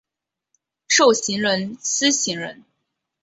[0.87, 2.65] 授行人司行人。